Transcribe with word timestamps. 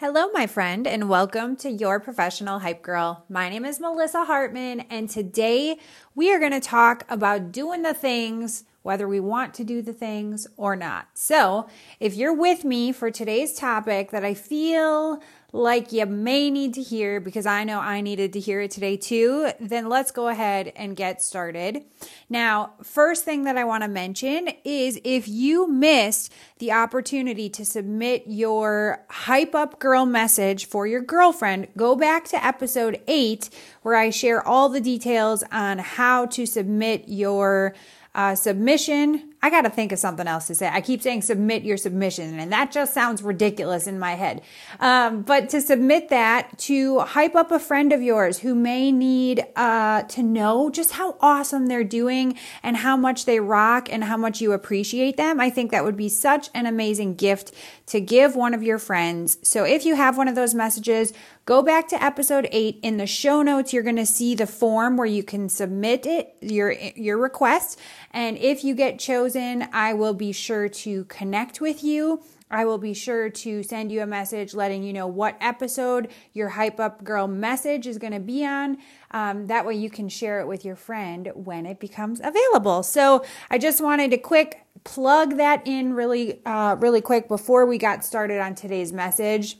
Hello, 0.00 0.28
my 0.32 0.46
friend, 0.46 0.86
and 0.86 1.08
welcome 1.08 1.56
to 1.56 1.68
Your 1.68 1.98
Professional 1.98 2.60
Hype 2.60 2.82
Girl. 2.82 3.24
My 3.28 3.48
name 3.48 3.64
is 3.64 3.80
Melissa 3.80 4.26
Hartmann, 4.26 4.82
and 4.82 5.10
today 5.10 5.76
we 6.14 6.32
are 6.32 6.38
going 6.38 6.52
to 6.52 6.60
talk 6.60 7.04
about 7.08 7.50
doing 7.50 7.82
the 7.82 7.94
things, 7.94 8.62
whether 8.82 9.08
we 9.08 9.18
want 9.18 9.54
to 9.54 9.64
do 9.64 9.82
the 9.82 9.92
things 9.92 10.46
or 10.56 10.76
not. 10.76 11.08
So, 11.14 11.66
if 11.98 12.14
you're 12.14 12.32
with 12.32 12.64
me 12.64 12.92
for 12.92 13.10
today's 13.10 13.54
topic 13.54 14.12
that 14.12 14.24
I 14.24 14.34
feel 14.34 15.20
like 15.52 15.92
you 15.92 16.04
may 16.04 16.50
need 16.50 16.74
to 16.74 16.82
hear 16.82 17.20
because 17.20 17.46
I 17.46 17.64
know 17.64 17.80
I 17.80 18.02
needed 18.02 18.34
to 18.34 18.40
hear 18.40 18.60
it 18.60 18.70
today 18.70 18.98
too, 18.98 19.50
then 19.58 19.88
let's 19.88 20.10
go 20.10 20.28
ahead 20.28 20.72
and 20.76 20.94
get 20.94 21.22
started. 21.22 21.84
Now, 22.28 22.74
first 22.82 23.24
thing 23.24 23.44
that 23.44 23.56
I 23.56 23.64
want 23.64 23.82
to 23.82 23.88
mention 23.88 24.50
is 24.64 25.00
if 25.04 25.26
you 25.26 25.66
missed 25.66 26.32
the 26.58 26.72
opportunity 26.72 27.48
to 27.50 27.64
submit 27.64 28.24
your 28.26 29.04
hype 29.08 29.54
up 29.54 29.78
girl 29.78 30.04
message 30.04 30.66
for 30.66 30.86
your 30.86 31.00
girlfriend, 31.00 31.68
go 31.76 31.96
back 31.96 32.26
to 32.28 32.44
episode 32.44 33.00
eight 33.08 33.48
where 33.80 33.94
I 33.94 34.10
share 34.10 34.46
all 34.46 34.68
the 34.68 34.82
details 34.82 35.42
on 35.50 35.78
how 35.78 36.26
to 36.26 36.44
submit 36.44 37.04
your 37.06 37.74
uh, 38.14 38.34
submission. 38.34 39.32
I 39.40 39.50
got 39.50 39.62
to 39.62 39.70
think 39.70 39.92
of 39.92 40.00
something 40.00 40.26
else 40.26 40.48
to 40.48 40.54
say. 40.56 40.68
I 40.68 40.80
keep 40.80 41.00
saying 41.00 41.22
submit 41.22 41.62
your 41.62 41.76
submission, 41.76 42.40
and 42.40 42.52
that 42.52 42.72
just 42.72 42.92
sounds 42.92 43.22
ridiculous 43.22 43.86
in 43.86 43.96
my 43.96 44.14
head. 44.14 44.42
Um, 44.80 45.22
but 45.22 45.48
to 45.50 45.60
submit 45.60 46.08
that 46.08 46.58
to 46.58 47.00
hype 47.00 47.36
up 47.36 47.52
a 47.52 47.60
friend 47.60 47.92
of 47.92 48.02
yours 48.02 48.40
who 48.40 48.56
may 48.56 48.90
need 48.90 49.46
uh, 49.54 50.02
to 50.02 50.24
know 50.24 50.70
just 50.70 50.92
how 50.92 51.16
awesome 51.20 51.66
they're 51.66 51.84
doing 51.84 52.36
and 52.64 52.78
how 52.78 52.96
much 52.96 53.26
they 53.26 53.38
rock 53.38 53.88
and 53.92 54.04
how 54.04 54.16
much 54.16 54.40
you 54.40 54.52
appreciate 54.52 55.16
them, 55.16 55.38
I 55.38 55.50
think 55.50 55.70
that 55.70 55.84
would 55.84 55.96
be 55.96 56.08
such 56.08 56.50
an 56.52 56.66
amazing 56.66 57.14
gift 57.14 57.54
to 57.86 58.00
give 58.00 58.34
one 58.34 58.54
of 58.54 58.64
your 58.64 58.78
friends. 58.78 59.38
So 59.42 59.62
if 59.62 59.84
you 59.84 59.94
have 59.94 60.18
one 60.18 60.26
of 60.26 60.34
those 60.34 60.52
messages, 60.52 61.12
go 61.44 61.62
back 61.62 61.86
to 61.88 62.02
episode 62.02 62.48
eight. 62.50 62.80
In 62.82 62.96
the 62.96 63.06
show 63.06 63.42
notes, 63.42 63.72
you're 63.72 63.84
going 63.84 63.96
to 63.96 64.04
see 64.04 64.34
the 64.34 64.48
form 64.48 64.96
where 64.96 65.06
you 65.06 65.22
can 65.22 65.48
submit 65.48 66.06
it, 66.06 66.34
your, 66.40 66.72
your 66.72 67.18
request. 67.18 67.78
And 68.10 68.36
if 68.38 68.64
you 68.64 68.74
get 68.74 68.98
chosen, 68.98 69.27
I 69.36 69.94
will 69.94 70.14
be 70.14 70.32
sure 70.32 70.68
to 70.68 71.04
connect 71.04 71.60
with 71.60 71.82
you. 71.82 72.22
I 72.50 72.64
will 72.64 72.78
be 72.78 72.94
sure 72.94 73.28
to 73.28 73.62
send 73.62 73.92
you 73.92 74.00
a 74.00 74.06
message 74.06 74.54
letting 74.54 74.82
you 74.82 74.92
know 74.92 75.06
what 75.06 75.36
episode 75.40 76.08
your 76.32 76.48
Hype 76.48 76.80
Up 76.80 77.04
Girl 77.04 77.26
message 77.26 77.86
is 77.86 77.98
going 77.98 78.14
to 78.14 78.20
be 78.20 78.44
on. 78.44 78.78
Um, 79.10 79.48
that 79.48 79.66
way 79.66 79.74
you 79.74 79.90
can 79.90 80.08
share 80.08 80.40
it 80.40 80.46
with 80.46 80.64
your 80.64 80.76
friend 80.76 81.30
when 81.34 81.66
it 81.66 81.78
becomes 81.78 82.20
available. 82.22 82.82
So 82.82 83.24
I 83.50 83.58
just 83.58 83.82
wanted 83.82 84.10
to 84.12 84.18
quick 84.18 84.64
plug 84.84 85.36
that 85.36 85.66
in 85.66 85.92
really, 85.92 86.40
uh, 86.46 86.76
really 86.78 87.02
quick 87.02 87.28
before 87.28 87.66
we 87.66 87.76
got 87.76 88.04
started 88.04 88.40
on 88.40 88.54
today's 88.54 88.92
message. 88.92 89.58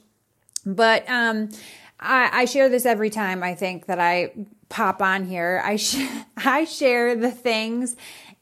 But 0.65 1.07
um, 1.09 1.49
I, 1.99 2.29
I 2.33 2.45
share 2.45 2.69
this 2.69 2.85
every 2.85 3.09
time 3.09 3.43
I 3.43 3.53
think 3.53 3.85
that 3.85 3.99
I 3.99 4.33
pop 4.69 5.01
on 5.01 5.25
here. 5.25 5.61
I 5.63 5.75
sh- 5.75 6.07
I 6.37 6.65
share 6.65 7.15
the 7.15 7.31
things 7.31 7.95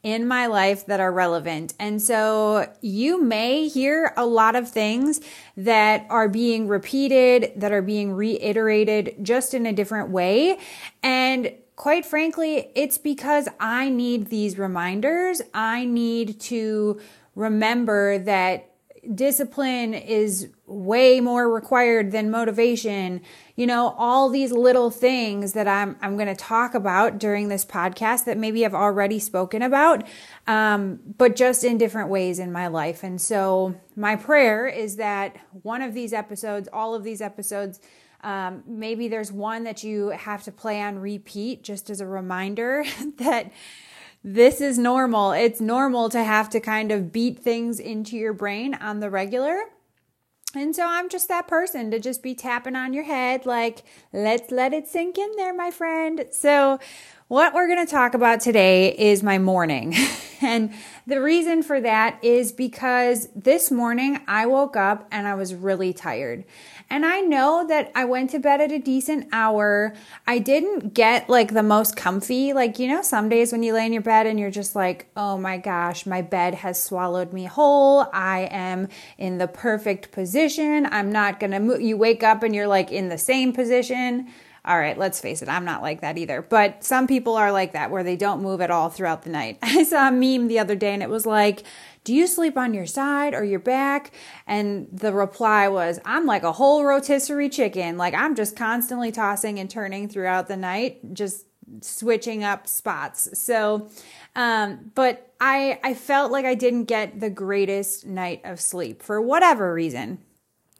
in 0.08 0.26
my 0.26 0.46
life 0.46 0.86
that 0.86 1.00
are 1.00 1.12
relevant. 1.12 1.74
And 1.78 2.00
so 2.00 2.72
you 2.80 3.22
may 3.22 3.68
hear 3.68 4.14
a 4.16 4.24
lot 4.24 4.56
of 4.56 4.70
things 4.70 5.20
that 5.54 6.06
are 6.08 6.30
being 6.30 6.66
repeated, 6.66 7.52
that 7.56 7.72
are 7.72 7.82
being 7.82 8.12
reiterated 8.12 9.16
just 9.20 9.52
in 9.52 9.66
a 9.66 9.72
different 9.72 10.08
way. 10.08 10.58
And 11.02 11.52
quite 11.76 12.06
frankly, 12.06 12.70
it's 12.74 12.96
because 12.96 13.50
I 13.60 13.90
need 13.90 14.28
these 14.28 14.56
reminders. 14.56 15.42
I 15.52 15.84
need 15.84 16.40
to 16.40 17.00
remember 17.34 18.18
that 18.20 18.67
discipline 19.14 19.94
is 19.94 20.48
way 20.66 21.20
more 21.20 21.50
required 21.50 22.12
than 22.12 22.30
motivation. 22.30 23.22
You 23.56 23.66
know, 23.66 23.94
all 23.96 24.28
these 24.28 24.52
little 24.52 24.90
things 24.90 25.52
that 25.54 25.66
I'm 25.66 25.96
I'm 26.00 26.16
going 26.16 26.28
to 26.28 26.34
talk 26.34 26.74
about 26.74 27.18
during 27.18 27.48
this 27.48 27.64
podcast 27.64 28.24
that 28.26 28.36
maybe 28.36 28.64
I've 28.64 28.74
already 28.74 29.18
spoken 29.18 29.62
about, 29.62 30.06
um, 30.46 31.00
but 31.16 31.36
just 31.36 31.64
in 31.64 31.78
different 31.78 32.10
ways 32.10 32.38
in 32.38 32.52
my 32.52 32.66
life. 32.68 33.02
And 33.02 33.20
so, 33.20 33.74
my 33.96 34.16
prayer 34.16 34.66
is 34.66 34.96
that 34.96 35.36
one 35.62 35.82
of 35.82 35.94
these 35.94 36.12
episodes, 36.12 36.68
all 36.72 36.94
of 36.94 37.04
these 37.04 37.20
episodes. 37.20 37.80
Um, 38.20 38.64
maybe 38.66 39.06
there's 39.06 39.30
one 39.30 39.62
that 39.62 39.84
you 39.84 40.08
have 40.08 40.42
to 40.42 40.50
play 40.50 40.82
on 40.82 40.98
repeat 40.98 41.62
just 41.62 41.88
as 41.88 42.00
a 42.00 42.06
reminder 42.06 42.82
that 43.18 43.52
this 44.24 44.60
is 44.60 44.78
normal. 44.78 45.32
It's 45.32 45.60
normal 45.60 46.08
to 46.10 46.22
have 46.22 46.50
to 46.50 46.60
kind 46.60 46.90
of 46.92 47.12
beat 47.12 47.38
things 47.38 47.78
into 47.78 48.16
your 48.16 48.32
brain 48.32 48.74
on 48.74 49.00
the 49.00 49.10
regular. 49.10 49.58
And 50.54 50.74
so 50.74 50.84
I'm 50.86 51.08
just 51.08 51.28
that 51.28 51.46
person 51.46 51.90
to 51.90 52.00
just 52.00 52.22
be 52.22 52.34
tapping 52.34 52.74
on 52.74 52.94
your 52.94 53.04
head, 53.04 53.44
like, 53.44 53.82
let's 54.12 54.50
let 54.50 54.72
it 54.72 54.88
sink 54.88 55.18
in 55.18 55.30
there, 55.36 55.54
my 55.54 55.70
friend. 55.70 56.24
So, 56.30 56.78
what 57.28 57.52
we're 57.52 57.66
going 57.66 57.84
to 57.84 57.90
talk 57.90 58.14
about 58.14 58.40
today 58.40 58.96
is 58.96 59.22
my 59.22 59.38
morning. 59.38 59.94
and 60.40 60.72
the 61.06 61.20
reason 61.20 61.62
for 61.62 61.78
that 61.78 62.18
is 62.24 62.52
because 62.52 63.28
this 63.36 63.70
morning 63.70 64.20
I 64.26 64.46
woke 64.46 64.76
up 64.76 65.06
and 65.12 65.28
I 65.28 65.34
was 65.34 65.54
really 65.54 65.92
tired. 65.92 66.44
And 66.90 67.04
I 67.04 67.20
know 67.20 67.66
that 67.68 67.92
I 67.94 68.06
went 68.06 68.30
to 68.30 68.38
bed 68.38 68.62
at 68.62 68.72
a 68.72 68.78
decent 68.78 69.28
hour. 69.30 69.94
I 70.26 70.38
didn't 70.38 70.94
get 70.94 71.28
like 71.28 71.52
the 71.52 71.62
most 71.62 71.96
comfy. 71.96 72.54
Like, 72.54 72.78
you 72.78 72.88
know, 72.88 73.02
some 73.02 73.28
days 73.28 73.52
when 73.52 73.62
you 73.62 73.74
lay 73.74 73.84
in 73.84 73.92
your 73.92 74.02
bed 74.02 74.26
and 74.26 74.40
you're 74.40 74.50
just 74.50 74.74
like, 74.74 75.06
oh 75.14 75.36
my 75.36 75.58
gosh, 75.58 76.06
my 76.06 76.22
bed 76.22 76.54
has 76.54 76.82
swallowed 76.82 77.32
me 77.32 77.44
whole. 77.44 78.08
I 78.12 78.48
am 78.50 78.88
in 79.18 79.36
the 79.36 79.48
perfect 79.48 80.12
position. 80.12 80.86
I'm 80.86 81.12
not 81.12 81.40
going 81.40 81.50
to 81.50 81.60
move. 81.60 81.82
You 81.82 81.98
wake 81.98 82.22
up 82.22 82.42
and 82.42 82.54
you're 82.54 82.66
like 82.66 82.90
in 82.90 83.10
the 83.10 83.18
same 83.18 83.52
position. 83.52 84.28
All 84.64 84.78
right, 84.78 84.98
let's 84.98 85.20
face 85.20 85.40
it, 85.40 85.48
I'm 85.48 85.64
not 85.64 85.80
like 85.80 86.02
that 86.02 86.18
either. 86.18 86.42
But 86.42 86.84
some 86.84 87.06
people 87.06 87.36
are 87.36 87.52
like 87.52 87.72
that 87.72 87.90
where 87.90 88.02
they 88.02 88.16
don't 88.16 88.42
move 88.42 88.60
at 88.60 88.70
all 88.70 88.90
throughout 88.90 89.22
the 89.22 89.30
night. 89.30 89.58
I 89.62 89.82
saw 89.84 90.08
a 90.08 90.12
meme 90.12 90.48
the 90.48 90.58
other 90.58 90.74
day 90.74 90.92
and 90.92 91.02
it 91.02 91.08
was 91.08 91.24
like, 91.24 91.64
do 92.08 92.14
you 92.14 92.26
sleep 92.26 92.56
on 92.56 92.72
your 92.72 92.86
side 92.86 93.34
or 93.34 93.44
your 93.44 93.58
back? 93.58 94.12
And 94.46 94.88
the 94.90 95.12
reply 95.12 95.68
was, 95.68 96.00
I'm 96.06 96.24
like 96.24 96.42
a 96.42 96.52
whole 96.52 96.82
rotisserie 96.82 97.50
chicken. 97.50 97.98
Like 97.98 98.14
I'm 98.14 98.34
just 98.34 98.56
constantly 98.56 99.12
tossing 99.12 99.58
and 99.58 99.68
turning 99.68 100.08
throughout 100.08 100.48
the 100.48 100.56
night, 100.56 101.12
just 101.12 101.44
switching 101.82 102.44
up 102.44 102.66
spots. 102.66 103.38
So, 103.38 103.90
um, 104.34 104.90
but 104.94 105.34
I, 105.38 105.78
I 105.84 105.92
felt 105.92 106.32
like 106.32 106.46
I 106.46 106.54
didn't 106.54 106.84
get 106.84 107.20
the 107.20 107.28
greatest 107.28 108.06
night 108.06 108.40
of 108.44 108.58
sleep 108.58 109.02
for 109.02 109.20
whatever 109.20 109.74
reason. 109.74 110.16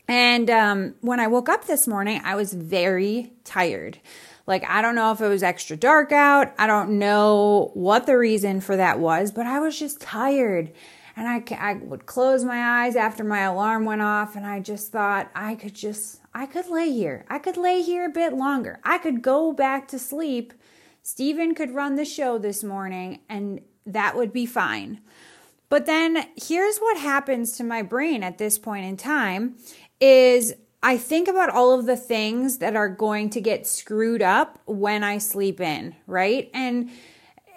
And 0.08 0.48
um, 0.48 0.94
when 1.02 1.20
I 1.20 1.26
woke 1.26 1.50
up 1.50 1.66
this 1.66 1.86
morning, 1.86 2.22
I 2.24 2.36
was 2.36 2.54
very 2.54 3.34
tired. 3.44 3.98
Like, 4.46 4.64
I 4.66 4.80
don't 4.80 4.94
know 4.94 5.12
if 5.12 5.20
it 5.20 5.28
was 5.28 5.42
extra 5.42 5.76
dark 5.76 6.10
out. 6.10 6.54
I 6.56 6.66
don't 6.66 6.98
know 6.98 7.70
what 7.74 8.06
the 8.06 8.16
reason 8.16 8.62
for 8.62 8.78
that 8.78 8.98
was, 8.98 9.30
but 9.30 9.44
I 9.44 9.60
was 9.60 9.78
just 9.78 10.00
tired 10.00 10.72
and 11.18 11.28
I, 11.28 11.42
I 11.56 11.74
would 11.74 12.06
close 12.06 12.44
my 12.44 12.84
eyes 12.84 12.96
after 12.96 13.24
my 13.24 13.40
alarm 13.40 13.84
went 13.84 14.02
off 14.02 14.36
and 14.36 14.46
i 14.46 14.60
just 14.60 14.92
thought 14.92 15.30
i 15.34 15.54
could 15.54 15.74
just 15.74 16.20
i 16.38 16.46
could 16.46 16.68
lay 16.68 16.92
here. 16.92 17.24
I 17.28 17.40
could 17.40 17.56
lay 17.56 17.82
here 17.82 18.04
a 18.04 18.10
bit 18.10 18.32
longer. 18.32 18.78
I 18.84 18.98
could 18.98 19.22
go 19.22 19.52
back 19.52 19.88
to 19.88 19.98
sleep. 19.98 20.52
Stephen 21.02 21.52
could 21.52 21.74
run 21.74 21.96
the 21.96 22.04
show 22.04 22.38
this 22.38 22.62
morning 22.62 23.20
and 23.28 23.60
that 23.84 24.16
would 24.16 24.32
be 24.32 24.46
fine. 24.46 25.00
But 25.68 25.86
then 25.86 26.28
here's 26.36 26.78
what 26.78 26.96
happens 26.98 27.56
to 27.56 27.64
my 27.64 27.82
brain 27.82 28.22
at 28.22 28.38
this 28.38 28.56
point 28.56 28.86
in 28.86 28.96
time 28.96 29.56
is 30.00 30.54
I 30.80 30.96
think 30.96 31.26
about 31.26 31.50
all 31.50 31.76
of 31.76 31.86
the 31.86 31.96
things 31.96 32.58
that 32.58 32.76
are 32.76 32.88
going 32.88 33.30
to 33.30 33.40
get 33.40 33.66
screwed 33.66 34.22
up 34.22 34.60
when 34.66 35.02
I 35.02 35.18
sleep 35.18 35.60
in, 35.60 35.96
right? 36.06 36.50
And 36.54 36.90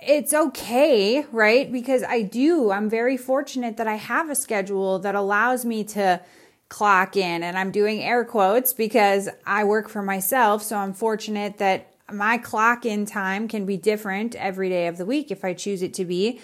it's 0.01 0.33
okay, 0.33 1.25
right? 1.31 1.71
Because 1.71 2.03
I 2.03 2.23
do. 2.23 2.71
I'm 2.71 2.89
very 2.89 3.17
fortunate 3.17 3.77
that 3.77 3.87
I 3.87 3.95
have 3.95 4.29
a 4.29 4.35
schedule 4.35 4.99
that 4.99 5.15
allows 5.15 5.63
me 5.63 5.83
to 5.85 6.21
clock 6.69 7.15
in. 7.15 7.43
And 7.43 7.57
I'm 7.57 7.71
doing 7.71 8.01
air 8.01 8.25
quotes 8.25 8.73
because 8.73 9.29
I 9.45 9.63
work 9.63 9.89
for 9.89 10.01
myself. 10.01 10.63
So 10.63 10.77
I'm 10.77 10.93
fortunate 10.93 11.57
that 11.57 11.93
my 12.11 12.37
clock 12.37 12.85
in 12.85 13.05
time 13.05 13.47
can 13.47 13.65
be 13.65 13.77
different 13.77 14.35
every 14.35 14.69
day 14.69 14.87
of 14.87 14.97
the 14.97 15.05
week 15.05 15.31
if 15.31 15.45
I 15.45 15.53
choose 15.53 15.81
it 15.81 15.93
to 15.95 16.05
be. 16.05 16.39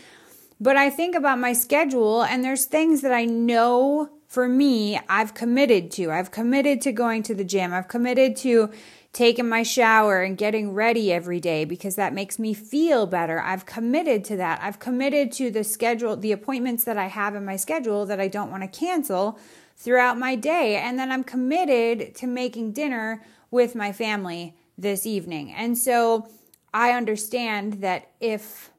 But 0.59 0.75
I 0.75 0.89
think 0.89 1.15
about 1.15 1.39
my 1.39 1.53
schedule 1.53 2.23
and 2.23 2.43
there's 2.43 2.65
things 2.65 3.01
that 3.01 3.13
I 3.13 3.25
know 3.25 4.09
for 4.27 4.47
me 4.47 5.00
I've 5.09 5.33
committed 5.33 5.89
to. 5.91 6.12
I've 6.12 6.31
committed 6.31 6.81
to 6.81 6.91
going 6.91 7.24
to 7.24 7.33
the 7.33 7.44
gym. 7.44 7.74
I've 7.74 7.88
committed 7.88 8.35
to 8.38 8.69
taking 9.13 9.50
my 9.50 9.63
shower 9.63 10.21
and 10.21 10.38
getting 10.38 10.74
ready 10.74 11.12
every 11.12 11.39
day 11.39 11.65
because 11.65 11.95
that 11.95 12.13
makes 12.13 12.38
me 12.38 12.53
feel 12.53 13.07
better. 13.07 13.41
I've 13.41 13.65
committed 13.65 14.24
to 14.25 14.38
that. 14.38 14.59
I've 14.62 14.79
committed 14.79 15.31
to 15.33 15.50
the 15.50 15.63
schedule, 15.63 16.15
the 16.15 16.33
appointments 16.33 16.83
that 16.83 16.97
I 16.97 17.07
have 17.07 17.33
in 17.33 17.44
my 17.44 17.56
schedule 17.56 18.06
that 18.06 18.19
I 18.19 18.27
don't 18.27 18.51
want 18.51 18.62
to 18.62 18.79
cancel 18.79 19.39
throughout 19.75 20.19
my 20.19 20.35
day. 20.35 20.75
And 20.75 21.00
then 21.00 21.12
I'm 21.12 21.23
committed 21.23 22.13
to 22.15 22.27
making 22.27 22.73
dinner 22.73 23.23
with 23.50 23.73
my 23.73 23.91
family 23.91 24.56
this 24.77 25.06
evening. 25.06 25.51
And 25.51 25.77
so 25.77 26.27
I 26.73 26.91
understand 26.91 27.81
that 27.81 28.12
if 28.19 28.71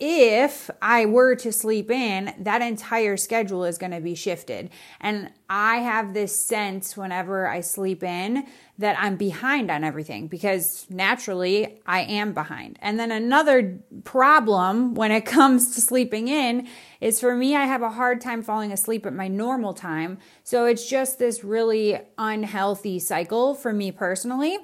if 0.00 0.70
I 0.82 1.06
were 1.06 1.36
to 1.36 1.52
sleep 1.52 1.88
in, 1.88 2.34
that 2.40 2.62
entire 2.62 3.16
schedule 3.16 3.64
is 3.64 3.78
going 3.78 3.92
to 3.92 4.00
be 4.00 4.16
shifted. 4.16 4.70
And 5.00 5.30
I 5.48 5.76
have 5.76 6.14
this 6.14 6.36
sense 6.36 6.96
whenever 6.96 7.46
I 7.46 7.60
sleep 7.60 8.02
in 8.02 8.44
that 8.76 8.96
I'm 8.98 9.16
behind 9.16 9.70
on 9.70 9.84
everything 9.84 10.26
because 10.26 10.86
naturally 10.90 11.80
I 11.86 12.00
am 12.00 12.34
behind. 12.34 12.76
And 12.82 12.98
then 12.98 13.12
another 13.12 13.78
problem 14.02 14.94
when 14.94 15.12
it 15.12 15.24
comes 15.26 15.74
to 15.76 15.80
sleeping 15.80 16.26
in 16.26 16.66
is 17.00 17.20
for 17.20 17.36
me, 17.36 17.54
I 17.54 17.66
have 17.66 17.82
a 17.82 17.90
hard 17.90 18.20
time 18.20 18.42
falling 18.42 18.72
asleep 18.72 19.06
at 19.06 19.14
my 19.14 19.28
normal 19.28 19.74
time. 19.74 20.18
So 20.42 20.64
it's 20.64 20.88
just 20.88 21.20
this 21.20 21.44
really 21.44 22.00
unhealthy 22.18 22.98
cycle 22.98 23.54
for 23.54 23.72
me 23.72 23.92
personally. 23.92 24.58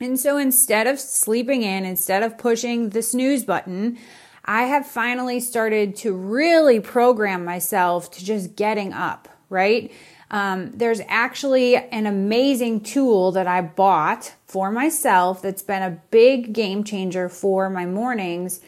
And 0.00 0.18
so 0.18 0.36
instead 0.36 0.86
of 0.86 1.00
sleeping 1.00 1.62
in, 1.62 1.84
instead 1.84 2.22
of 2.22 2.36
pushing 2.36 2.90
the 2.90 3.02
snooze 3.02 3.44
button, 3.44 3.98
I 4.46 4.64
have 4.64 4.86
finally 4.86 5.40
started 5.40 5.96
to 5.96 6.12
really 6.12 6.80
program 6.80 7.44
myself 7.44 8.10
to 8.12 8.24
just 8.24 8.54
getting 8.54 8.92
up, 8.92 9.28
right? 9.50 9.92
Um, 10.30 10.72
there's 10.72 11.00
actually 11.08 11.76
an 11.76 12.06
amazing 12.06 12.80
tool 12.80 13.32
that 13.32 13.46
I 13.46 13.60
bought 13.60 14.34
for 14.44 14.70
myself 14.70 15.42
that's 15.42 15.62
been 15.62 15.82
a 15.82 16.00
big 16.10 16.52
game 16.52 16.84
changer 16.84 17.28
for 17.28 17.70
my 17.70 17.86
mornings. 17.86 18.60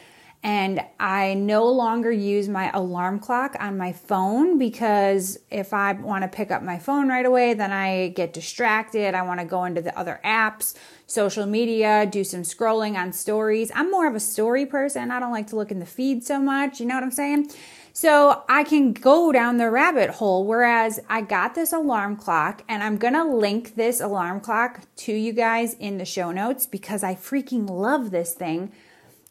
And 0.43 0.81
I 1.00 1.35
no 1.35 1.67
longer 1.67 2.12
use 2.12 2.49
my 2.49 2.70
alarm 2.70 3.19
clock 3.19 3.56
on 3.58 3.76
my 3.76 3.93
phone 3.93 4.56
because 4.56 5.38
if 5.50 5.75
I 5.75 5.93
want 5.93 6.23
to 6.23 6.29
pick 6.29 6.52
up 6.52 6.62
my 6.62 6.79
phone 6.79 7.08
right 7.08 7.26
away, 7.26 7.55
then 7.55 7.73
I 7.73 8.08
get 8.08 8.32
distracted. 8.32 9.14
I 9.14 9.23
want 9.23 9.40
to 9.40 9.46
go 9.46 9.64
into 9.64 9.82
the 9.82 9.99
other 9.99 10.20
apps, 10.25 10.75
social 11.08 11.44
media, 11.44 12.06
do 12.06 12.23
some 12.23 12.43
scrolling 12.43 12.94
on 12.96 13.12
stories. 13.12 13.73
I'm 13.75 13.90
more 13.90 14.06
of 14.06 14.14
a 14.14 14.20
story 14.20 14.64
person. 14.64 15.11
I 15.11 15.19
don't 15.19 15.32
like 15.32 15.49
to 15.49 15.56
look 15.56 15.73
in 15.73 15.81
the 15.81 15.87
feed 15.87 16.23
so 16.23 16.38
much. 16.38 16.79
You 16.79 16.87
know 16.87 16.94
what 16.94 17.02
I'm 17.02 17.11
saying? 17.11 17.50
So 17.93 18.44
I 18.49 18.62
can 18.62 18.93
go 18.93 19.32
down 19.32 19.56
the 19.56 19.69
rabbit 19.69 20.11
hole. 20.11 20.46
Whereas 20.46 21.00
I 21.08 21.20
got 21.20 21.56
this 21.56 21.73
alarm 21.73 22.14
clock 22.14 22.62
and 22.69 22.81
I'm 22.81 22.96
going 22.96 23.14
to 23.14 23.25
link 23.25 23.75
this 23.75 24.00
alarm 24.00 24.38
clock 24.38 24.82
to 24.99 25.12
you 25.12 25.32
guys 25.32 25.75
in 25.75 25.99
the 25.99 26.05
show 26.05 26.31
notes 26.31 26.64
because 26.64 27.02
I 27.02 27.17
freaking 27.17 27.69
love 27.69 28.12
this 28.12 28.34
thing. 28.34 28.70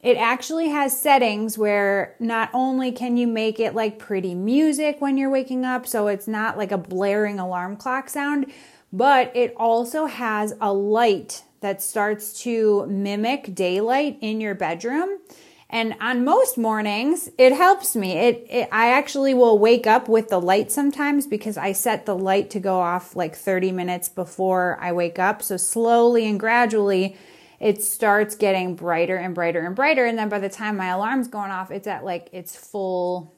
It 0.01 0.15
actually 0.17 0.69
has 0.69 0.99
settings 0.99 1.57
where 1.57 2.15
not 2.19 2.49
only 2.53 2.91
can 2.91 3.17
you 3.17 3.27
make 3.27 3.59
it 3.59 3.73
like 3.73 3.97
pretty 3.97 4.35
music 4.35 5.01
when 5.01 5.17
you're 5.17 5.29
waking 5.29 5.65
up, 5.65 5.87
so 5.87 6.07
it's 6.07 6.27
not 6.27 6.57
like 6.57 6.71
a 6.71 6.77
blaring 6.77 7.39
alarm 7.39 7.77
clock 7.77 8.09
sound, 8.09 8.45
but 8.93 9.35
it 9.35 9.53
also 9.57 10.05
has 10.05 10.53
a 10.61 10.71
light 10.71 11.43
that 11.61 11.81
starts 11.81 12.41
to 12.43 12.85
mimic 12.85 13.55
daylight 13.55 14.17
in 14.21 14.39
your 14.39 14.53
bedroom. 14.53 15.17
And 15.69 15.95
on 15.99 16.23
most 16.23 16.57
mornings, 16.57 17.29
it 17.37 17.51
helps 17.51 17.95
me. 17.95 18.13
It, 18.13 18.47
it, 18.49 18.69
I 18.71 18.89
actually 18.91 19.33
will 19.33 19.59
wake 19.59 19.85
up 19.85 20.07
with 20.07 20.29
the 20.29 20.39
light 20.39 20.71
sometimes 20.71 21.27
because 21.27 21.57
I 21.57 21.73
set 21.73 22.05
the 22.05 22.15
light 22.15 22.49
to 22.51 22.59
go 22.59 22.79
off 22.79 23.15
like 23.15 23.35
30 23.35 23.73
minutes 23.73 24.07
before 24.07 24.77
I 24.79 24.93
wake 24.93 25.19
up. 25.19 25.43
So 25.43 25.57
slowly 25.57 26.25
and 26.25 26.39
gradually, 26.39 27.17
it 27.59 27.83
starts 27.83 28.35
getting 28.35 28.75
brighter 28.75 29.15
and 29.15 29.33
brighter 29.33 29.65
and 29.65 29.75
brighter. 29.75 30.05
And 30.05 30.17
then 30.17 30.29
by 30.29 30.39
the 30.39 30.49
time 30.49 30.77
my 30.77 30.89
alarm's 30.89 31.27
going 31.27 31.51
off, 31.51 31.71
it's 31.71 31.87
at 31.87 32.05
like 32.05 32.29
its 32.31 32.55
full, 32.55 33.33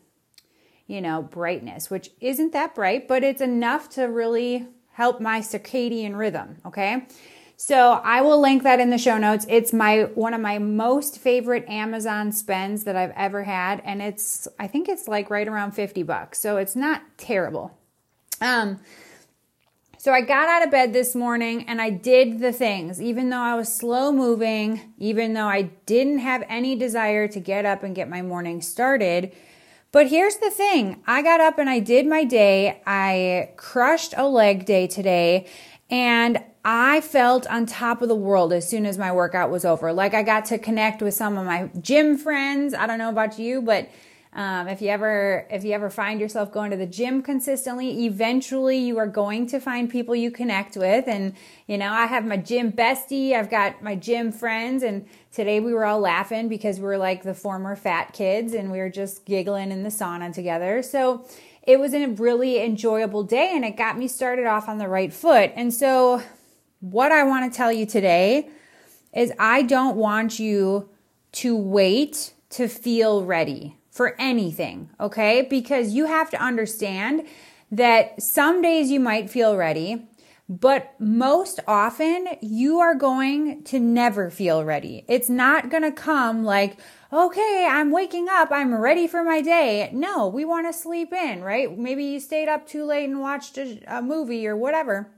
you 0.88 1.02
know, 1.02 1.22
brightness, 1.22 1.90
which 1.90 2.12
isn't 2.20 2.52
that 2.54 2.76
bright, 2.76 3.08
but 3.08 3.24
it's 3.24 3.42
enough 3.42 3.90
to 3.92 4.04
really 4.04 4.68
help 4.92 5.22
my 5.22 5.40
circadian 5.40 6.18
rhythm. 6.18 6.58
Okay. 6.66 7.08
So 7.56 8.02
I 8.06 8.22
will 8.22 8.40
link 8.40 8.64
that 8.64 8.80
in 8.80 8.90
the 8.90 8.98
show 8.98 9.18
notes. 9.18 9.46
It's 9.50 9.74
my 9.74 10.04
one 10.16 10.34
of 10.34 10.40
my 10.40 10.60
most 10.60 11.20
favorite 11.20 11.68
Amazon 11.68 12.32
spends 12.32 12.86
that 12.86 12.96
I've 12.96 13.12
ever 13.18 13.44
had 13.44 13.82
and 13.84 14.02
it's 14.02 14.48
I 14.58 14.68
think 14.68 14.88
it's 14.88 15.10
like 15.10 15.30
right 15.30 15.48
around 15.48 15.72
50 15.72 16.04
bucks. 16.04 16.40
So 16.40 16.56
it's 16.56 16.76
not 16.76 17.02
terrible. 17.18 17.78
Um 18.40 18.80
so 20.00 20.14
I 20.14 20.22
got 20.22 20.48
out 20.48 20.64
of 20.64 20.72
bed 20.72 20.94
this 20.94 21.14
morning 21.14 21.66
and 21.68 21.82
I 21.82 21.90
did 21.90 22.40
the 22.40 22.54
things 22.54 23.02
even 23.02 23.30
though 23.30 23.42
I 23.42 23.56
was 23.56 23.72
slow 23.72 24.14
moving, 24.14 24.94
even 24.98 25.34
though 25.34 25.48
I 25.48 25.64
didn't 25.86 26.20
have 26.20 26.42
any 26.48 26.78
desire 26.78 27.28
to 27.28 27.40
get 27.42 27.66
up 27.66 27.84
and 27.84 27.94
get 27.94 28.10
my 28.10 28.22
morning 28.22 28.62
started. 28.62 29.34
But 29.92 30.08
here's 30.08 30.38
the 30.38 30.52
thing. 30.52 31.04
I 31.06 31.22
got 31.22 31.42
up 31.42 31.60
and 31.60 31.70
I 31.70 31.80
did 31.80 32.08
my 32.08 32.24
day. 32.24 32.82
I 32.86 33.50
crushed 33.58 34.14
a 34.16 34.26
leg 34.26 34.64
day 34.64 34.88
today 34.88 35.48
and 35.90 36.42
I 36.64 37.02
felt 37.02 37.46
on 37.48 37.66
top 37.66 38.02
of 38.02 38.08
the 38.08 38.16
world 38.16 38.54
as 38.54 38.70
soon 38.70 38.86
as 38.86 38.98
my 38.98 39.12
workout 39.12 39.52
was 39.52 39.66
over. 39.66 39.92
Like 39.92 40.14
I 40.14 40.24
got 40.24 40.46
to 40.46 40.58
connect 40.58 41.02
with 41.02 41.14
some 41.14 41.38
of 41.38 41.46
my 41.46 41.70
gym 41.82 42.18
friends. 42.18 42.74
I 42.74 42.88
don't 42.88 43.00
know 43.00 43.10
about 43.10 43.38
you, 43.38 43.62
but 43.62 43.90
um, 44.32 44.68
if 44.68 44.80
you 44.80 44.90
ever 44.90 45.48
if 45.50 45.64
you 45.64 45.74
ever 45.74 45.90
find 45.90 46.20
yourself 46.20 46.52
going 46.52 46.70
to 46.70 46.78
the 46.78 46.86
gym 46.86 47.24
consistently, 47.24 48.06
eventually 48.06 48.78
you 48.78 49.00
are 49.00 49.08
going 49.08 49.48
to 49.48 49.60
find 49.60 49.90
people 49.90 50.16
you 50.16 50.30
connect 50.30 50.78
with. 50.78 51.08
And 51.08 51.34
you 51.66 51.80
know, 51.80 51.92
I 51.92 52.06
have 52.06 52.26
my 52.26 52.38
gym 52.38 52.72
bestie. 52.72 53.34
I've 53.34 53.50
got 53.50 53.82
my 53.82 53.96
gym 53.96 54.32
friends, 54.32 54.84
and 54.84 55.08
today 55.34 55.60
we 55.60 55.74
were 55.74 55.84
all 55.84 56.00
laughing 56.00 56.48
because 56.48 56.78
we 56.78 56.86
were 56.86 57.00
like 57.00 57.24
the 57.24 57.34
former 57.34 57.76
fat 57.76 58.14
kids, 58.14 58.54
and 58.54 58.72
we 58.72 58.78
were 58.78 58.90
just 58.90 59.26
giggling 59.26 59.72
in 59.72 59.82
the 59.82 59.90
sauna 59.90 60.32
together. 60.32 60.84
So 60.84 61.26
it 61.64 61.80
was 61.80 61.96
a 61.96 62.06
really 62.06 62.64
enjoyable 62.64 63.24
day, 63.24 63.54
and 63.56 63.66
it 63.66 63.78
got 63.78 63.98
me 63.98 64.08
started 64.08 64.46
off 64.46 64.70
on 64.70 64.78
the 64.78 64.88
right 64.88 65.12
foot. 65.12 65.52
And 65.56 65.74
so 65.74 66.22
what 66.82 67.12
I 67.12 67.24
want 67.24 67.52
to 67.52 67.58
tell 67.58 67.72
you 67.72 67.88
today 67.88 68.48
is 69.12 69.34
I 69.40 69.64
don't 69.64 69.98
want 69.98 70.38
you 70.38 70.88
to 71.32 71.56
wait 71.58 72.34
to 72.52 72.68
feel 72.68 73.26
ready 73.26 73.79
for 73.92 74.16
anything, 74.20 74.90
okay? 75.00 75.42
Because 75.42 75.94
you 75.94 76.06
have 76.06 76.30
to 76.32 76.42
understand 76.42 77.26
that 77.72 78.22
some 78.22 78.62
days 78.62 78.92
you 78.92 79.00
might 79.00 79.30
feel 79.30 79.56
ready, 79.56 80.08
but 80.48 80.96
most 81.00 81.60
often 81.68 82.28
you 82.42 82.80
are 82.80 82.96
going 82.96 83.64
to 83.66 83.80
never 83.80 84.30
feel 84.32 84.64
ready. 84.64 85.06
It's 85.08 85.30
not 85.30 85.70
going 85.70 85.84
to 85.84 85.92
come 85.92 86.44
like, 86.44 86.78
okay, 87.14 87.68
I'm 87.70 87.92
waking 87.92 88.28
up, 88.30 88.50
I'm 88.52 88.74
ready 88.74 89.08
for 89.08 89.24
my 89.24 89.42
day. 89.42 89.90
No, 89.94 90.28
we 90.28 90.46
want 90.46 90.68
to 90.68 90.74
sleep 90.74 91.14
in, 91.14 91.44
right? 91.44 91.78
Maybe 91.78 92.04
you 92.04 92.20
stayed 92.20 92.48
up 92.48 92.68
too 92.68 92.86
late 92.86 93.10
and 93.10 93.20
watched 93.20 93.58
a, 93.58 93.80
a 93.88 94.02
movie 94.02 94.48
or 94.48 94.56
whatever. 94.56 95.12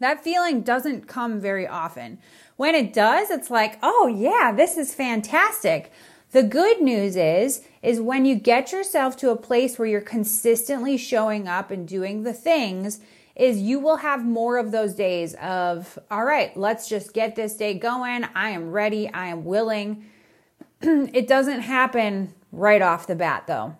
That 0.00 0.24
feeling 0.24 0.62
doesn't 0.62 1.06
come 1.06 1.40
very 1.40 1.66
often. 1.66 2.18
When 2.56 2.74
it 2.74 2.92
does, 2.92 3.30
it's 3.30 3.50
like, 3.50 3.78
oh 3.82 4.06
yeah, 4.06 4.52
this 4.52 4.76
is 4.76 4.94
fantastic. 4.94 5.92
The 6.34 6.42
good 6.42 6.80
news 6.82 7.14
is, 7.14 7.62
is 7.80 8.00
when 8.00 8.24
you 8.24 8.34
get 8.34 8.72
yourself 8.72 9.16
to 9.18 9.30
a 9.30 9.36
place 9.36 9.78
where 9.78 9.86
you're 9.86 10.00
consistently 10.00 10.96
showing 10.96 11.46
up 11.46 11.70
and 11.70 11.86
doing 11.86 12.24
the 12.24 12.32
things, 12.32 12.98
is 13.36 13.60
you 13.60 13.78
will 13.78 13.98
have 13.98 14.24
more 14.24 14.58
of 14.58 14.72
those 14.72 14.94
days 14.94 15.34
of, 15.34 15.96
all 16.10 16.24
right, 16.24 16.56
let's 16.56 16.88
just 16.88 17.14
get 17.14 17.36
this 17.36 17.54
day 17.54 17.74
going. 17.74 18.24
I 18.34 18.50
am 18.50 18.72
ready. 18.72 19.08
I 19.08 19.26
am 19.26 19.44
willing. 19.44 20.06
it 20.80 21.28
doesn't 21.28 21.60
happen 21.60 22.34
right 22.50 22.82
off 22.82 23.06
the 23.06 23.14
bat 23.14 23.44
though. 23.46 23.76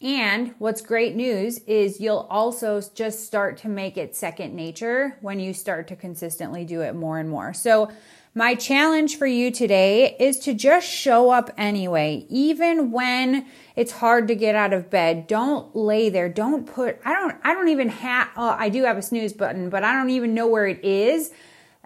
And 0.00 0.54
what's 0.58 0.80
great 0.80 1.16
news 1.16 1.58
is 1.66 2.00
you'll 2.00 2.28
also 2.30 2.80
just 2.94 3.26
start 3.26 3.56
to 3.58 3.68
make 3.68 3.96
it 3.96 4.14
second 4.14 4.54
nature 4.54 5.16
when 5.22 5.40
you 5.40 5.52
start 5.52 5.88
to 5.88 5.96
consistently 5.96 6.64
do 6.64 6.82
it 6.82 6.94
more 6.94 7.18
and 7.18 7.28
more. 7.28 7.52
So, 7.52 7.90
my 8.34 8.54
challenge 8.54 9.16
for 9.16 9.26
you 9.26 9.50
today 9.50 10.16
is 10.18 10.38
to 10.40 10.54
just 10.54 10.88
show 10.88 11.30
up 11.30 11.50
anyway, 11.56 12.26
even 12.28 12.90
when 12.90 13.46
it's 13.76 13.92
hard 13.92 14.28
to 14.28 14.34
get 14.34 14.54
out 14.54 14.72
of 14.72 14.90
bed. 14.90 15.26
Don't 15.26 15.74
lay 15.76 16.08
there. 16.08 16.28
Don't 16.28 16.66
put, 16.66 16.98
I 17.04 17.12
don't, 17.14 17.36
I 17.44 17.54
don't 17.54 17.68
even 17.68 17.88
have, 17.88 18.28
oh, 18.36 18.56
I 18.58 18.68
do 18.68 18.84
have 18.84 18.98
a 18.98 19.02
snooze 19.02 19.32
button, 19.32 19.70
but 19.70 19.84
I 19.84 19.92
don't 19.92 20.10
even 20.10 20.34
know 20.34 20.46
where 20.46 20.66
it 20.66 20.84
is 20.84 21.30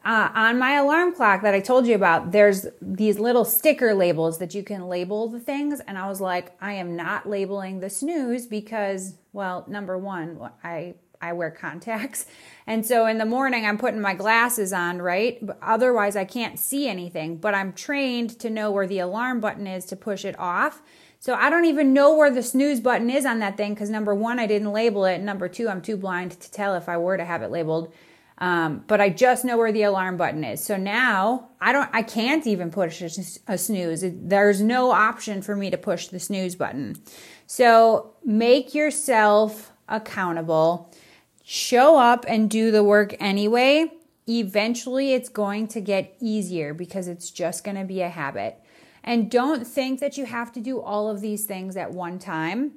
uh, 0.05 0.31
on 0.35 0.59
my 0.59 0.75
alarm 0.75 1.15
clock 1.15 1.43
that 1.43 1.55
I 1.55 1.61
told 1.61 1.87
you 1.87 1.95
about, 1.95 2.33
there's 2.33 2.67
these 2.81 3.19
little 3.19 3.45
sticker 3.45 3.95
labels 3.95 4.39
that 4.39 4.55
you 4.55 4.63
can 4.63 4.89
label 4.89 5.29
the 5.29 5.41
things. 5.41 5.81
And 5.81 5.99
I 5.99 6.09
was 6.09 6.21
like, 6.21 6.57
I 6.61 6.75
am 6.75 6.97
not 6.97 7.29
labeling 7.29 7.81
the 7.81 7.91
snooze 7.91 8.47
because, 8.47 9.17
well, 9.33 9.65
number 9.69 9.99
one, 9.99 10.39
I 10.63 10.95
I 11.21 11.33
wear 11.33 11.51
contacts. 11.51 12.27
And 12.69 12.85
so 12.85 13.07
in 13.07 13.17
the 13.17 13.25
morning, 13.25 13.65
I'm 13.65 13.79
putting 13.79 14.03
my 14.03 14.13
glasses 14.13 14.75
on, 14.75 15.01
right? 15.01 15.43
Otherwise, 15.63 16.17
I 16.17 16.27
can't 16.27 16.59
see 16.59 16.87
anything. 16.87 17.39
But 17.39 17.55
I'm 17.55 17.73
trained 17.73 18.39
to 18.41 18.51
know 18.51 18.71
where 18.71 18.87
the 18.87 18.99
alarm 18.99 19.41
button 19.41 19.67
is 19.67 19.87
to 19.87 19.97
push 19.97 20.23
it 20.23 20.39
off. 20.39 20.83
So 21.19 21.33
I 21.33 21.49
don't 21.49 21.65
even 21.65 21.95
know 21.95 22.15
where 22.15 22.31
the 22.31 22.43
snooze 22.43 22.81
button 22.81 23.09
is 23.09 23.25
on 23.25 23.39
that 23.39 23.57
thing 23.57 23.73
because 23.73 23.89
number 23.89 24.15
one, 24.15 24.39
I 24.39 24.47
didn't 24.47 24.71
label 24.71 25.07
it. 25.07 25.23
Number 25.23 25.49
two, 25.49 25.69
I'm 25.69 25.81
too 25.81 25.97
blind 25.97 26.33
to 26.33 26.51
tell 26.51 26.75
if 26.75 26.91
I 26.91 26.99
were 26.99 27.17
to 27.17 27.25
have 27.25 27.43
it 27.43 27.51
labeled. 27.51 27.91
Um, 28.41 28.85
but 28.87 29.01
I 29.01 29.09
just 29.11 29.45
know 29.45 29.57
where 29.57 29.73
the 29.73 29.83
alarm 29.83 30.17
button 30.17 30.45
is. 30.45 30.63
So 30.63 30.77
now 30.77 31.49
I 31.61 31.73
don't, 31.73 31.91
I 31.93 32.03
can't 32.03 32.47
even 32.47 32.71
push 32.71 33.03
a 33.03 33.59
snooze. 33.59 34.05
There's 34.05 34.61
no 34.61 34.93
option 34.93 35.43
for 35.43 35.57
me 35.57 35.71
to 35.71 35.77
push 35.77 36.07
the 36.07 36.21
snooze 36.21 36.55
button. 36.55 36.97
So 37.47 38.15
make 38.25 38.75
yourself 38.75 39.73
accountable. 39.89 40.93
Show 41.51 41.97
up 41.97 42.27
and 42.29 42.51
do 42.51 42.71
the 42.71 42.85
work 42.85 43.17
anyway. 43.19 43.91
Eventually, 44.29 45.15
it's 45.15 45.31
going 45.31 45.67
to 45.69 45.81
get 45.81 46.15
easier 46.21 46.75
because 46.75 47.09
it's 47.09 47.31
just 47.31 47.65
going 47.65 47.79
to 47.79 47.85
be 47.85 48.03
a 48.03 48.11
habit. 48.11 48.63
And 49.03 49.31
don't 49.31 49.67
think 49.67 49.99
that 50.01 50.19
you 50.19 50.27
have 50.27 50.53
to 50.53 50.61
do 50.61 50.79
all 50.79 51.09
of 51.09 51.23
these 51.23 51.47
things 51.47 51.75
at 51.79 51.91
one 51.91 52.19
time 52.19 52.73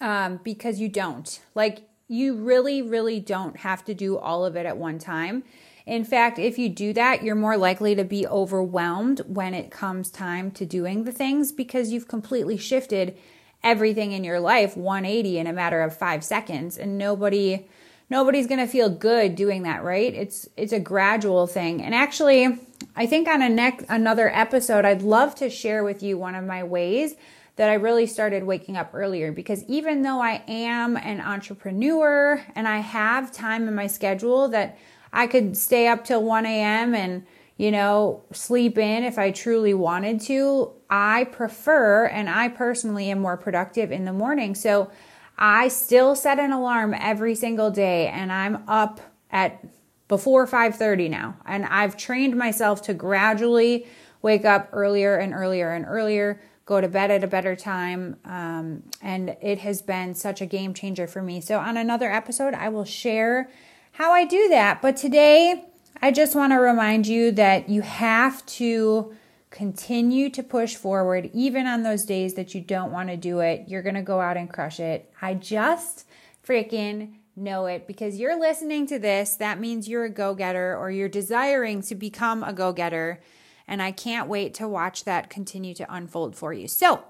um, 0.00 0.38
because 0.44 0.78
you 0.78 0.88
don't. 0.88 1.40
Like, 1.56 1.88
you 2.06 2.36
really, 2.36 2.82
really 2.82 3.18
don't 3.18 3.56
have 3.56 3.84
to 3.86 3.94
do 3.94 4.16
all 4.16 4.44
of 4.44 4.54
it 4.54 4.64
at 4.64 4.76
one 4.76 5.00
time. 5.00 5.42
In 5.84 6.04
fact, 6.04 6.38
if 6.38 6.56
you 6.56 6.68
do 6.68 6.92
that, 6.92 7.24
you're 7.24 7.34
more 7.34 7.56
likely 7.56 7.96
to 7.96 8.04
be 8.04 8.24
overwhelmed 8.28 9.22
when 9.26 9.54
it 9.54 9.72
comes 9.72 10.08
time 10.08 10.52
to 10.52 10.64
doing 10.64 11.02
the 11.02 11.10
things 11.10 11.50
because 11.50 11.90
you've 11.90 12.06
completely 12.06 12.58
shifted 12.58 13.18
everything 13.64 14.12
in 14.12 14.22
your 14.22 14.38
life 14.38 14.76
180 14.76 15.38
in 15.38 15.48
a 15.48 15.52
matter 15.52 15.82
of 15.82 15.96
5 15.96 16.22
seconds 16.22 16.78
and 16.78 16.96
nobody 16.96 17.66
nobody's 18.10 18.46
going 18.46 18.60
to 18.60 18.66
feel 18.66 18.88
good 18.88 19.34
doing 19.34 19.62
that, 19.62 19.82
right? 19.82 20.14
It's 20.14 20.48
it's 20.56 20.72
a 20.72 20.80
gradual 20.80 21.46
thing. 21.46 21.82
And 21.82 21.94
actually, 21.94 22.58
I 22.96 23.06
think 23.06 23.28
on 23.28 23.42
a 23.42 23.48
next 23.48 23.86
another 23.88 24.28
episode 24.34 24.84
I'd 24.84 25.02
love 25.02 25.34
to 25.36 25.50
share 25.50 25.84
with 25.84 26.02
you 26.02 26.18
one 26.18 26.34
of 26.34 26.44
my 26.44 26.64
ways 26.64 27.14
that 27.56 27.68
I 27.68 27.74
really 27.74 28.06
started 28.06 28.44
waking 28.44 28.76
up 28.76 28.90
earlier 28.94 29.32
because 29.32 29.64
even 29.64 30.02
though 30.02 30.20
I 30.20 30.42
am 30.46 30.96
an 30.96 31.20
entrepreneur 31.20 32.40
and 32.54 32.68
I 32.68 32.78
have 32.78 33.32
time 33.32 33.66
in 33.66 33.74
my 33.74 33.88
schedule 33.88 34.48
that 34.50 34.78
I 35.12 35.26
could 35.26 35.56
stay 35.56 35.88
up 35.88 36.04
till 36.04 36.22
1 36.22 36.46
a.m. 36.46 36.94
and, 36.94 37.26
you 37.56 37.72
know, 37.72 38.22
sleep 38.32 38.78
in 38.78 39.02
if 39.02 39.18
I 39.18 39.32
truly 39.32 39.74
wanted 39.74 40.20
to, 40.22 40.70
I 40.88 41.24
prefer 41.24 42.06
and 42.06 42.30
I 42.30 42.48
personally 42.48 43.10
am 43.10 43.18
more 43.18 43.36
productive 43.36 43.90
in 43.90 44.04
the 44.04 44.12
morning. 44.12 44.54
So 44.54 44.90
I 45.38 45.68
still 45.68 46.16
set 46.16 46.38
an 46.38 46.52
alarm 46.52 46.94
every 46.98 47.34
single 47.34 47.70
day 47.70 48.08
and 48.08 48.32
I'm 48.32 48.64
up 48.68 49.00
at 49.30 49.64
before 50.08 50.46
5:30 50.46 51.08
now. 51.08 51.36
And 51.46 51.64
I've 51.66 51.96
trained 51.96 52.36
myself 52.36 52.82
to 52.82 52.94
gradually 52.94 53.86
wake 54.22 54.44
up 54.44 54.68
earlier 54.72 55.16
and 55.16 55.32
earlier 55.32 55.70
and 55.70 55.84
earlier 55.86 56.40
go 56.64 56.80
to 56.80 56.88
bed 56.88 57.10
at 57.10 57.24
a 57.24 57.26
better 57.26 57.56
time. 57.56 58.16
Um, 58.26 58.82
and 59.00 59.36
it 59.40 59.60
has 59.60 59.80
been 59.80 60.14
such 60.14 60.42
a 60.42 60.46
game 60.46 60.74
changer 60.74 61.06
for 61.06 61.22
me. 61.22 61.40
So, 61.40 61.58
on 61.58 61.76
another 61.76 62.10
episode, 62.10 62.52
I 62.52 62.68
will 62.68 62.84
share 62.84 63.48
how 63.92 64.12
I 64.12 64.26
do 64.26 64.48
that. 64.50 64.82
But 64.82 64.96
today, 64.96 65.64
I 66.02 66.10
just 66.10 66.36
want 66.36 66.52
to 66.52 66.56
remind 66.56 67.06
you 67.06 67.32
that 67.32 67.68
you 67.68 67.82
have 67.82 68.44
to 68.46 69.14
continue 69.50 70.30
to 70.30 70.42
push 70.42 70.74
forward, 70.74 71.30
even 71.32 71.66
on 71.66 71.82
those 71.82 72.04
days 72.04 72.34
that 72.34 72.54
you 72.54 72.60
don't 72.60 72.92
want 72.92 73.08
to 73.08 73.16
do 73.16 73.40
it. 73.40 73.64
You're 73.66 73.82
going 73.82 73.94
to 73.94 74.02
go 74.02 74.20
out 74.20 74.36
and 74.36 74.52
crush 74.52 74.80
it. 74.80 75.10
I 75.22 75.34
just 75.34 76.06
freaking 76.46 77.14
know 77.36 77.66
it 77.66 77.86
because 77.86 78.18
you're 78.18 78.38
listening 78.38 78.86
to 78.88 78.98
this. 78.98 79.36
That 79.36 79.60
means 79.60 79.88
you're 79.88 80.04
a 80.04 80.10
go 80.10 80.34
getter 80.34 80.76
or 80.76 80.90
you're 80.90 81.08
desiring 81.08 81.82
to 81.82 81.94
become 81.94 82.42
a 82.42 82.52
go 82.52 82.72
getter. 82.72 83.20
And 83.66 83.82
I 83.82 83.92
can't 83.92 84.28
wait 84.28 84.54
to 84.54 84.68
watch 84.68 85.04
that 85.04 85.30
continue 85.30 85.74
to 85.74 85.94
unfold 85.94 86.36
for 86.36 86.52
you. 86.52 86.68
So, 86.68 87.04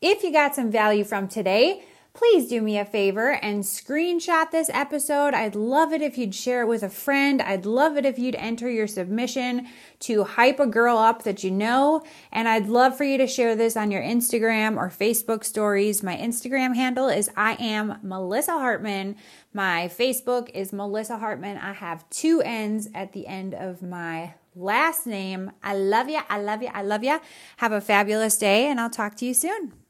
if 0.00 0.24
you 0.24 0.32
got 0.32 0.56
some 0.56 0.70
value 0.70 1.04
from 1.04 1.28
today, 1.28 1.84
please 2.14 2.48
do 2.48 2.60
me 2.60 2.78
a 2.78 2.84
favor 2.84 3.30
and 3.30 3.62
screenshot 3.64 4.50
this 4.50 4.70
episode. 4.72 5.34
I'd 5.34 5.54
love 5.54 5.92
it 5.92 6.02
if 6.02 6.18
you'd 6.18 6.34
share 6.34 6.62
it 6.62 6.66
with 6.68 6.82
a 6.82 6.90
friend. 6.90 7.40
I'd 7.40 7.64
love 7.64 7.96
it 7.96 8.04
if 8.04 8.18
you'd 8.18 8.34
enter 8.34 8.68
your 8.70 8.86
submission 8.86 9.66
to 10.00 10.24
hype 10.24 10.60
a 10.60 10.66
girl 10.66 10.98
up 10.98 11.22
that 11.22 11.42
you 11.42 11.50
know. 11.50 12.02
And 12.30 12.48
I'd 12.48 12.68
love 12.68 12.96
for 12.96 13.04
you 13.04 13.16
to 13.18 13.26
share 13.26 13.56
this 13.56 13.76
on 13.76 13.90
your 13.90 14.02
Instagram 14.02 14.76
or 14.76 14.88
Facebook 14.88 15.44
stories. 15.44 16.02
My 16.02 16.16
Instagram 16.16 16.74
handle 16.74 17.08
is 17.08 17.30
I 17.36 17.54
am 17.54 17.98
Melissa 18.02 18.52
Hartmann. 18.52 19.16
My 19.54 19.90
Facebook 19.94 20.50
is 20.54 20.72
Melissa 20.72 21.18
Hartmann. 21.18 21.56
I 21.58 21.72
have 21.72 22.08
two 22.10 22.42
N's 22.42 22.88
at 22.94 23.12
the 23.12 23.26
end 23.26 23.54
of 23.54 23.82
my 23.82 24.34
last 24.54 25.06
name. 25.06 25.50
I 25.62 25.74
love 25.74 26.08
you. 26.08 26.20
I 26.28 26.40
love 26.40 26.62
you. 26.62 26.68
I 26.72 26.82
love 26.82 27.04
you. 27.04 27.20
Have 27.58 27.72
a 27.72 27.80
fabulous 27.80 28.36
day, 28.36 28.66
and 28.66 28.80
I'll 28.80 28.90
talk 28.90 29.16
to 29.16 29.24
you 29.24 29.34
soon. 29.34 29.81